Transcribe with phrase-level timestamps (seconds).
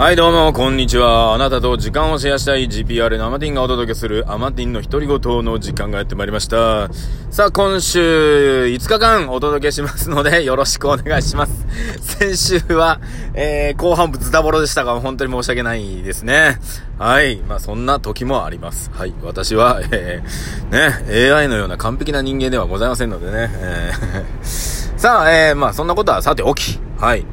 [0.00, 1.34] はいどうも、こんにちは。
[1.34, 6.90] あなたと時間をシェアしたい GPR のアマティンがお届けするアマティンの独り言の時間がやってまいりました。
[7.30, 11.66] さあ、今週5日間お届けしますので、よろしくお願いします。
[12.00, 12.98] 先週は、
[13.34, 16.58] えー、後半部ズタボロでしたが、本当に申し訳ないですね。
[16.96, 17.36] はい。
[17.36, 18.90] まあ、そんな時もあります。
[18.94, 19.12] はい。
[19.22, 23.50] 私は、えー、ね、AI のような完璧な人間ではございませんのでね。
[23.52, 26.80] えー、 さあ、えー、まあ、そんなことはさておき。
[26.98, 27.26] はい。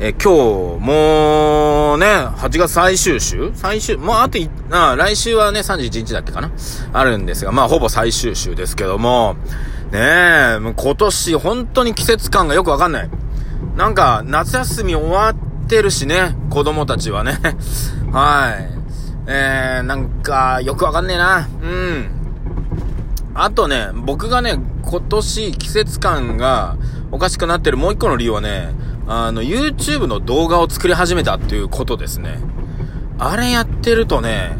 [0.00, 3.52] え今日、もうね、8月最終週？
[3.54, 6.50] 最終、もうあとい、あ来週はね、31日だっけかな？
[6.92, 9.36] あるんですが、まあほぼ最終週ですけども、
[9.92, 10.00] ね
[10.56, 13.10] え、もう今年本当に季節感がよくわかんない。
[13.76, 15.34] なんか、夏休み終わっ
[15.68, 17.38] てるしね、子供たちはね。
[18.10, 18.68] はい。
[19.28, 21.48] えー、なんか、よくわかんねえな。
[21.62, 22.06] うん。
[23.34, 26.76] あとね、僕がね、今年季節感が
[27.12, 28.74] おかしくなってるもう一個の理由はね、
[29.06, 32.38] あの、YouTube の動画を作り始めたっていうことですね。
[33.18, 34.56] あれやってるとね、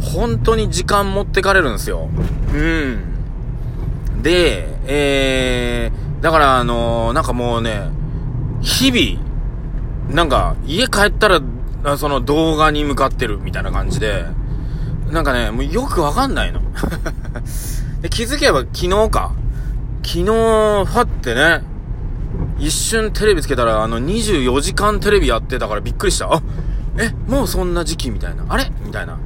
[0.00, 2.08] 本当に時間持ってかれるんですよ。
[2.54, 4.22] うん。
[4.22, 7.88] で、えー、だからあのー、なんかもうね、
[8.62, 11.40] 日々、なんか、家帰ったら、
[11.98, 14.24] その動画に向かってるみたいな感じで、
[15.10, 16.60] なんかね、もうよくわかんないの。
[18.02, 19.32] で気づけば昨日か。
[20.02, 21.62] 昨日、ファってね、
[22.58, 26.32] 一瞬テレビつけたら、あの、24時間テレビやってたからびっくりした。
[26.32, 26.42] あ、
[26.98, 28.44] え、もうそんな時期みたいな。
[28.48, 28.70] あれ？
[28.84, 29.18] みたいな。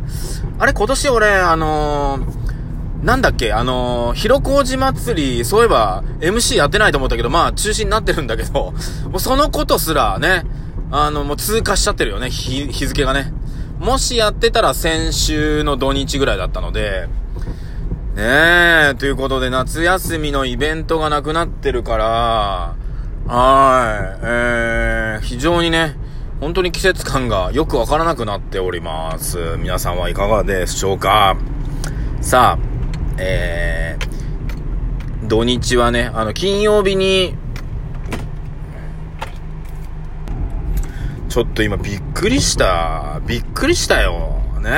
[0.59, 3.53] あれ今年俺、あのー、なんだっけ？
[3.53, 8.73] あのー、広小路祭り、そういえば、MC やってないと思ったけど、まあ、中止になってるんだけど、
[9.09, 10.45] もうそのことすらね、
[10.91, 13.33] あの、もう通過しちゃってるよね、日、日付がね。
[13.79, 17.09] もしやってたら先週の土日ぐらいだったので、
[18.17, 22.75] ねえ、ということで夏休みのイベントがなくなってるから、
[23.33, 24.21] はい。
[24.25, 25.95] えー、非常にね、
[26.41, 29.57] 本当に季節感がよくわからなくなっております。
[29.59, 31.37] 皆さんはいかがでしょうか
[32.21, 37.37] さあ、えー、土日はね、あの、金曜日に、
[41.29, 43.21] ちょっと今びっくりした。
[43.29, 44.41] びっくりしたよ。
[44.61, 44.75] ねえ。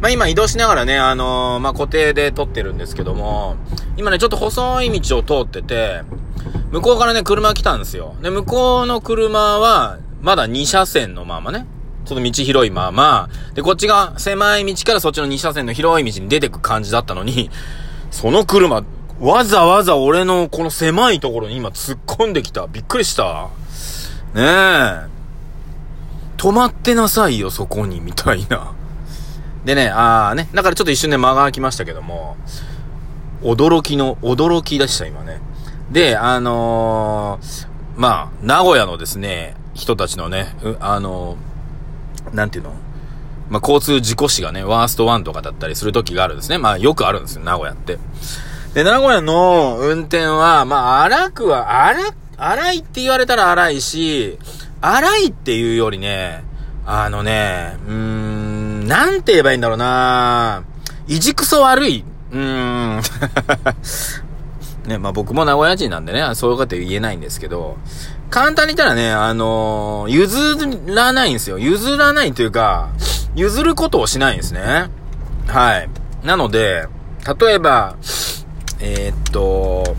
[0.00, 3.56] まあ今移動しながらね、あのー、まあ固定で撮ってるんですけども、
[3.98, 6.04] 今ね、ちょっと細い道を通ってて、
[6.70, 8.14] 向こうからね、車来たんですよ。
[8.20, 11.66] で、向こうの車は、まだ2車線のままね。
[12.04, 13.28] ちょっと道広いまま。
[13.54, 17.50] で、こっちが狭い道からそっちの2車線の広い道に出てく感じだったのに、
[18.10, 18.82] その車、
[19.20, 22.66] わざわざ俺のこの狭いところに今突っ込んできた。
[22.66, 23.48] びっくりした。
[24.34, 25.06] ねえ。
[26.36, 28.72] 止まってなさいよ、そこに、みたいな。
[29.64, 32.36] でね、あーね、だからちょっと一瞬で間が空きましたけども、
[33.42, 35.40] 驚きの、驚きでした、今ね。
[35.90, 37.66] で、あのー、
[37.96, 42.74] まあ、名古屋のですね、人たちのね、あのー、なんていうの？
[43.48, 46.58] まあ、交通事故死がね、ワースト1とかだったりする時があるんですね。
[46.58, 47.98] まあ、よくあるんですよ、名古屋って。
[48.74, 51.98] で、名古屋の運転は、まあ、荒くは、荒、
[52.36, 54.38] 荒いって言われたら荒いし、
[54.82, 56.44] 荒いっていうよりね、
[56.84, 60.62] あのね、うーん、なんて言えばいいんだろうな
[61.06, 62.04] 意地くそ悪い。
[62.32, 63.02] うーん。
[64.88, 67.76] ね、まあ僕も名古屋人なんでね、そういうこと言えないんですけど、
[68.30, 71.58] 簡単に言ったらね、あのー、譲らないんですよ。
[71.58, 72.90] 譲らないというか、
[73.34, 74.90] 譲ることをしないんですね。
[75.46, 75.88] はい。
[76.24, 76.88] なので、
[77.40, 77.96] 例えば、
[78.80, 79.96] えー、っと、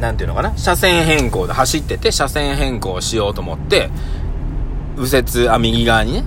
[0.00, 0.56] なんていうのかな？
[0.56, 3.90] 車線変更で走ってて、車線変更しようと思って、
[4.96, 6.24] 右折、あ、右側にね、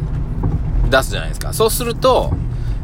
[0.90, 1.54] 出すじゃないですか。
[1.54, 2.34] そうすると、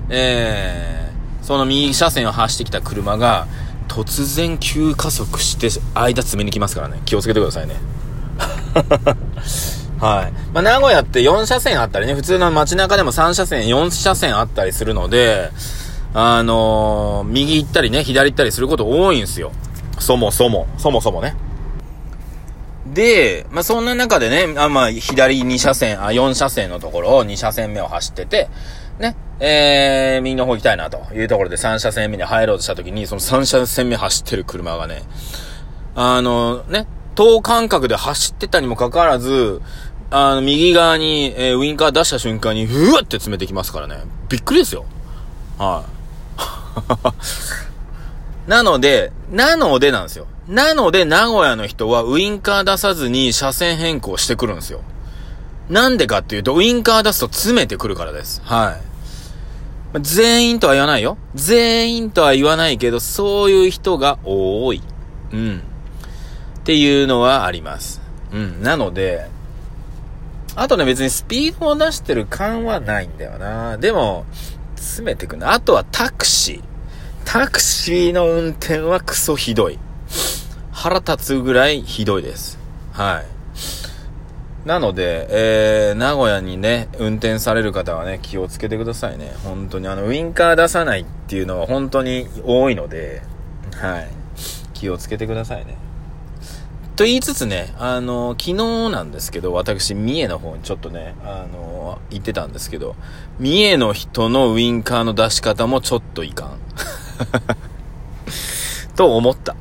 [0.09, 3.47] えー、その右車線を走ってきた車が、
[3.87, 7.01] 突然急加速して間詰めに来ますからね。
[7.05, 7.75] 気をつけてくださいね。
[9.99, 10.33] はい。
[10.53, 15.51] まあ、名古屋って4車線あったりね、普通の街中でも3車線、4車線あったりするので、
[16.13, 19.51] あのー、右行ったりね、左行ったりすること多いんですよ。
[19.99, 21.35] そもそも、そもそもね。
[22.85, 28.49] で、まあ、そんな中でね、あまあ、左2車線、あ、4車線のところを2車線目を走ってて、
[29.39, 35.03] えー、右の方行きたいなというところで3車線目に入ろうとした時に、その3車線目走ってる車がね、
[35.95, 39.61] あの、ね、等間隔で走ってたにもかかわらず、
[40.11, 43.97] あの、右側に、えー、ウインカー出した瞬間に、ふわって詰めてきますからね。
[44.29, 44.85] びっくりですよ。
[45.57, 45.95] はい。
[48.49, 50.27] なので、なのでなんですよ。
[50.47, 54.81] なので、名古屋の人はウインカー出さずに車線変更してくるんですよ。
[55.69, 58.41] なんでかっていうと、ウインカー出すと詰めてくるからです。
[58.45, 58.94] はい。
[60.01, 61.17] 全員とは言わないよ。
[61.35, 64.81] 全員とは言わないけど、そういう人が多い。
[65.31, 65.61] うん。
[66.59, 68.01] っていうのはあります。
[68.33, 68.61] うん。
[68.61, 69.27] なので、
[70.55, 73.77] あとね、別にスピードを出してる感はないんだよな。
[73.77, 74.25] でも、
[74.75, 75.53] 詰めてくな。
[75.53, 76.61] あとはタクシー。
[77.25, 79.79] タクシーの運転はクソひどい。
[80.71, 82.57] 腹立つぐらいひどいです。
[82.93, 83.34] はい。
[84.65, 89.31] なので、えー、名古屋にね、運転される方はね、気をつけてくださいね。
[89.43, 93.21] 本当に、あの、ウインカー出さないっていうのは本当に多いので、
[93.75, 94.07] はい。
[94.73, 95.77] 気をつけてくださいね。
[96.95, 102.95] と言いつつね、あの、昨日なんですけど、私、三重の方にちょっとね、あの、行ってたんですけど、
[103.37, 106.57] 三重の人のウインカーの出し方もちょっといかん。
[108.95, 109.55] と思った。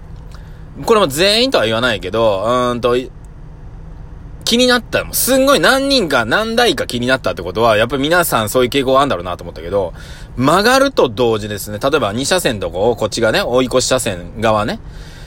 [0.87, 2.97] これも全員とは言わないけど、うんと、
[4.45, 5.05] 気になった。
[5.13, 9.95] すんごい何人か何台か気になったってことは、やっぱり皆さんそういう傾向あるんだろうなと思ったけど、
[10.37, 14.81] 曲がると同時ですね、例えば2車線とこを、こっちがね、追い越し車線側ね、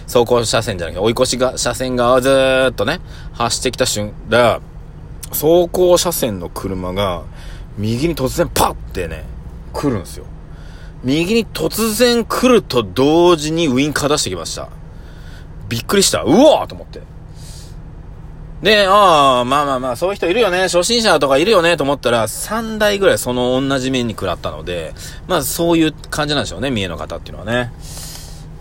[0.05, 3.01] 走行車線じゃなくて追い越しが車線側ずーっとね、
[3.33, 4.61] 走ってきた瞬間、
[5.29, 7.23] 走行車線の車が、
[7.77, 9.25] 右に突然パッてね、
[9.73, 10.25] 来るんですよ。
[11.03, 14.69] 右に突然来ると同時にウインカー出してきました。
[15.69, 16.21] びっくりした。
[16.21, 17.01] うわーと思って。
[18.61, 20.63] で、ああ、まあまあまあ、そういう人いるよね。
[20.63, 24.93] 初心者とかいるよね、と思ったら、3台ぐらいその同じ面に食らったので、
[25.27, 27.71] まあそういう感じなんでしょうね、三重の方っていうのはね。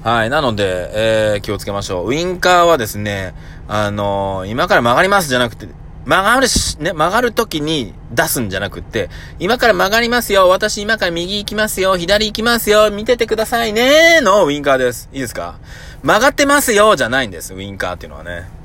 [0.04, 0.30] はい。
[0.30, 2.08] なので、えー、気をつけましょう。
[2.10, 3.34] ウインカーはですね、
[3.68, 5.66] あのー、今から曲がりますじゃなくて、
[6.04, 9.08] 曲がるし、ね、曲がる時に出すんじゃなくって、
[9.40, 10.48] 今から曲がりますよ。
[10.48, 11.96] 私今から右行きますよ。
[11.96, 12.90] 左行きますよ。
[12.92, 14.22] 見ててくださいねー。
[14.22, 15.08] のウインカーです。
[15.12, 15.56] いいですか？
[16.04, 16.94] 曲がってますよ。
[16.94, 17.54] じゃないんです。
[17.54, 18.55] ウインカーっていうのはね。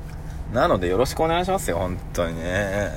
[0.52, 2.90] なのでよろしくお願いしますよ、本当にね。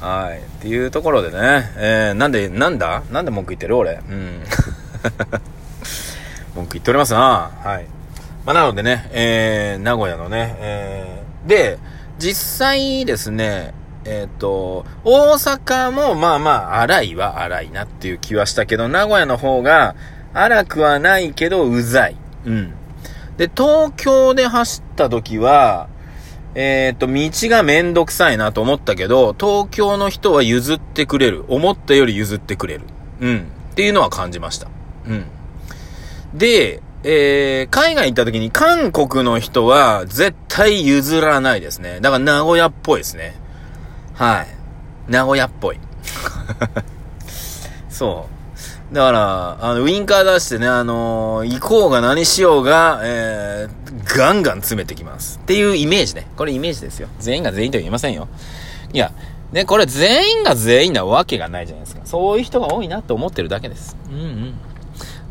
[0.00, 0.38] はい。
[0.38, 3.02] っていうところでね、えー、なんで、なんだ？
[3.12, 3.76] なんで文句言ってる？
[3.76, 4.00] 俺。
[4.08, 4.42] うん。
[6.56, 7.50] 文句言っておりますな。
[7.62, 7.86] はい。
[8.46, 11.78] まあ、なのでね、えー、名古屋のね、えー、で、
[12.18, 13.74] 実際ですね、
[14.06, 19.94] えっ、ー、と、大阪もまあまあ荒いは荒いなっていう気はしたけど、名古屋の方が
[20.32, 22.16] 荒くはないけどうざい。
[22.46, 22.72] うん。
[23.36, 25.88] で、東京で走った時は、
[26.54, 31.44] えっ、と、道がめんどくさいなと思ったけど、東京の人は譲ってくれる。
[31.48, 32.82] 思ったより譲ってくれる。
[33.20, 33.46] うん。
[33.70, 34.68] っていうのは感じました。
[35.06, 35.26] うん。
[36.34, 42.00] で、えー、海外行った時に韓国の人は絶対譲らないですね。
[42.00, 43.36] だから名古屋っぽいですね。
[44.14, 44.46] はい。
[45.10, 45.78] 名古屋っぽい。
[47.88, 48.28] そ
[48.90, 48.94] う。
[48.94, 53.79] だから、あの、ウインカー出してね、あのー、行こうが何しようが、えー、
[54.16, 55.38] ガンガン詰めてきます。
[55.42, 56.26] っていうイメージね。
[56.36, 57.08] これイメージですよ。
[57.18, 58.28] 全員が全員とは言いませんよ。
[58.92, 59.12] いや、
[59.52, 62.02] ね、これ全員が全員なわけがないじゃないですか。
[62.04, 63.96] そういう人が多いなって思ってるだけです。
[64.10, 64.54] うんうん。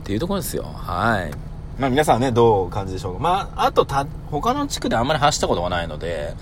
[0.01, 0.63] っていうところですよ。
[0.63, 1.31] はい。
[1.79, 3.19] まあ皆さんね、どう感じでしょうか。
[3.19, 6.33] まあ、あとた、他の地区であんまり走ったことがないので、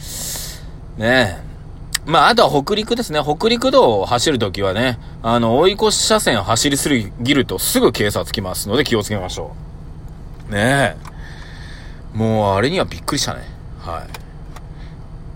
[0.97, 1.47] ねえ、
[2.07, 3.21] まあ、あとは北陸ですね。
[3.21, 9.51] 北陸道を走るときはね、あの、追い越し車線を走りすぎるとすぐ警察来ますので気をつけましょ
[10.49, 10.53] う。
[10.53, 11.16] ねえ。
[12.13, 13.41] もう、あれにはびっくりしたね。
[13.79, 14.05] は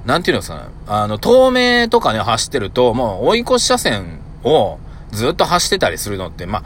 [0.05, 0.07] い。
[0.07, 0.63] なんていうのですかね。
[0.87, 4.79] あの、透明とかね、走ってると、もう追い越し車線を
[5.11, 6.63] ずっと走ってたりするのって、まあ、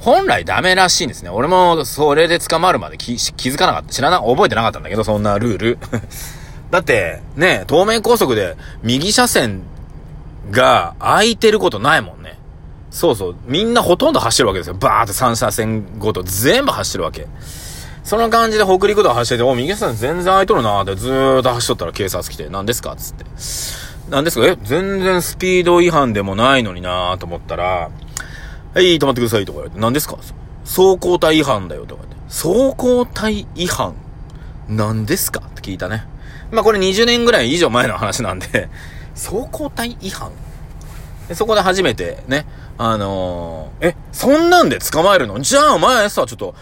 [0.00, 1.30] 本来ダメらしいんですね。
[1.30, 3.92] 俺もそれで捕まるまで気気づかなかった。
[3.92, 5.78] 知らな、覚えてなかったんだけど、そんなルール。
[6.70, 9.62] だって、ね、東名高速で右車線
[10.50, 12.38] が空いてることないもんね。
[12.90, 13.36] そうそう。
[13.46, 14.74] みんなほとんど走るわけですよ。
[14.74, 17.26] バーって3車線ごと全部走るわけ。
[18.06, 22.94] その感じで北陸道走ってて、お、右車線全然空いとるなーってずーっと走っとったら警察来て、何ですか？
[22.94, 23.24] つって。
[24.08, 24.46] 何ですか？
[24.46, 27.90] え全然スピード違反でもないのになーと思ったら、
[28.74, 30.18] はい、止まってくださいとか言われて、何ですか？
[30.64, 32.22] 走行帯違反だよとか言って。
[32.28, 33.96] 走行帯違反？
[34.68, 35.42] 何ですか？
[35.44, 36.06] って聞いたね。
[36.52, 38.68] まあこれ20年ぐらい以上前の話なんで
[39.14, 40.30] 走行帯違反？
[41.26, 42.46] でそこで初めてね、
[42.78, 45.40] あのー、え、そんなんで捕まえるの？
[45.40, 46.54] じゃあお前さ、ちょっと、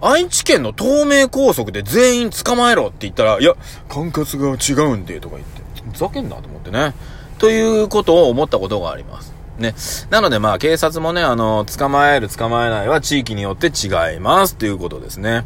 [0.00, 3.54] 愛知県の東名高速で全員捕まえろって言ったら、いや、
[3.88, 6.94] 管轄が違うんで、とか言って、ふざけんなと思ってね。
[7.38, 9.32] ということを思ったことがあります。
[9.58, 9.74] ね。
[10.10, 15.44] なのでまあ警察もね、あの、捕まえる捕まえないは地域によって違いますということですね。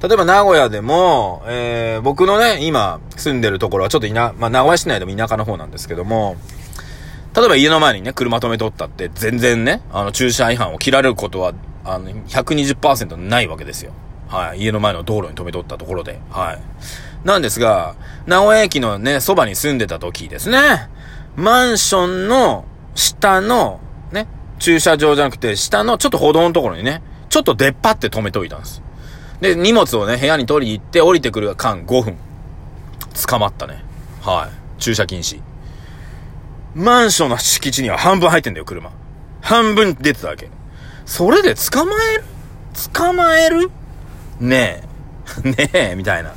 [0.00, 6.36] 例えば名古屋でも、えー、僕のね、今住んでるところはちょっと田、まあ、名古屋市内でも田舎の方なんですけども、
[7.34, 11.52] 例えば家の前にね、車止めとったって、全然ね、あの、駐車違反を切られることは、
[11.84, 13.92] あの、120%ないわけですよ。
[14.28, 14.60] はい。
[14.60, 16.20] 家の前の道路に止めとったところで。
[16.30, 16.58] はい。
[17.24, 17.94] なんですが、
[18.26, 20.88] 名古屋駅のね、そばに住んでた時ですね、
[21.36, 23.80] マンションの下の、
[24.12, 24.26] ね、
[24.58, 28.82] 駐車場じゃなくて、下のちょっと歩道のところにね、ちょっと出っ張って止めといたんです。
[29.40, 32.16] で、荷物をね、部屋に取りに行って降りてくる間5分。
[33.26, 33.82] 捕まったね。
[34.22, 34.80] はい。
[34.80, 35.40] 駐車禁止。
[36.74, 38.90] マンションの敷地には半分入ってんだよ、車。
[39.40, 40.50] 半分出てたわけ。
[41.08, 42.24] それで捕まえる？
[42.92, 43.70] 捕まえる？
[44.40, 44.82] ね
[45.42, 45.48] え。
[45.48, 46.34] ねえ、みたいな。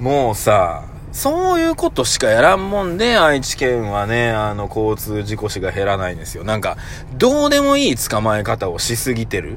[0.00, 6.42] もうさ、そういうことしかやらんもんで、愛知県はね、あの、交通事故死が減らないんですよ。
[6.42, 6.78] なんか、
[7.16, 9.56] どうでもいい捕まえ方をしすぎてる。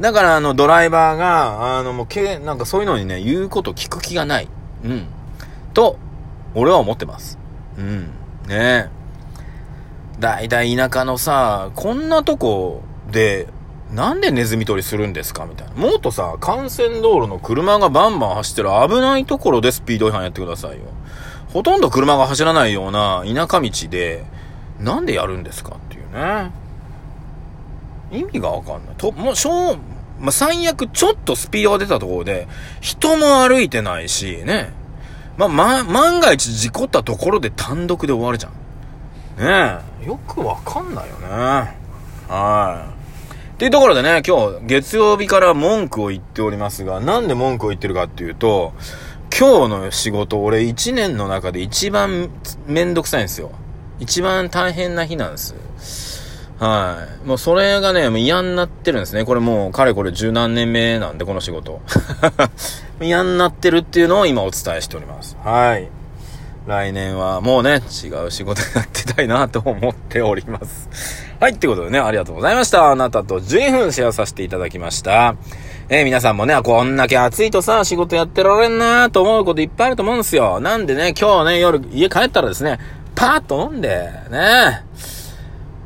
[0.00, 4.48] だから、あの、ドライバーが、あの、もう、け、なんかそういうのにね、言うこと聞く気がない。
[4.84, 5.06] うん。
[5.74, 5.98] と、
[6.54, 7.36] 俺は思ってます。
[7.76, 8.02] うん。
[8.46, 8.88] ねえ。
[10.20, 13.48] だいたい田舎のさ、こんなとこで、
[13.92, 15.46] なんでネズミ捕りするんですか？
[15.46, 15.74] みたいな。
[15.74, 20.78] もっとさ、幹線道路の車がバンバン走ってる危ないところでスピード違反やってくださいよ。
[21.52, 24.24] ほとんど車が走らないような田舎道で、
[24.78, 25.74] なんでやるんですか？
[25.74, 26.52] っていうね。
[28.12, 28.94] 意味がわかんない。
[28.96, 29.78] と、もう、しょう、
[30.18, 32.48] まあ、最悪ちょっとスピードが出たところで、
[32.80, 34.72] 人も歩いてないし、ね。
[35.36, 38.52] まあ、ま、万が一事故ったところで単独で終わるじゃん。
[39.38, 40.06] ねえ。
[40.06, 41.28] よくわかんないよね。
[42.28, 42.99] はい。
[43.60, 48.72] っていうところでね、今日、月曜日から文句を言っておりますが、なんで文句を言ってるかっていうと、
[49.38, 52.30] 今日の仕事、俺1年の中で一番
[52.66, 53.52] めんどくさいんですよ。
[53.98, 55.54] 一番大変な日なんです。
[56.58, 57.28] はい。
[57.28, 59.26] もうそれがね、もう嫌になってるんですね。
[59.26, 61.82] これもう、かれこれ十何年目なんで、この仕事。
[63.02, 65.36] 嫌になってるっていうのを今お伝えしております。
[65.44, 65.86] はい。
[66.66, 71.29] 来年はもうね、違う仕事やってたいなと思っております。
[71.40, 72.90] はい、ってことでね、ありがとうございました。
[72.90, 75.36] あなたと12分シェアさせていただきました。
[75.88, 80.60] えー、皆さんもね、こんだけ暑いとさ、仕事やってられんなと思うこといっぱいあると思うんですよ。
[80.60, 82.78] なんでね、今日ね、夜家帰ったらですね、
[83.14, 84.84] パーッと飲んで、ね。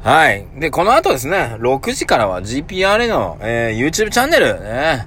[0.03, 0.45] はい。
[0.59, 5.07] で、この後ですね、6時からは GPRA の、えー、YouTube チャンネル、ね。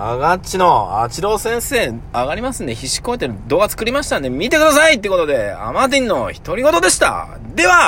[0.00, 7.30] あがっちの、あちろう先生、上がりますんで、必死こえてる動画作りましたんで、見てくださいってことで、アマティンの独り言でした。
[7.56, 7.86] では